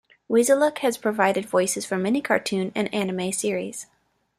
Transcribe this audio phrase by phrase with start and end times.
[0.27, 3.85] Weseluck has provided voices for many cartoon and anime series.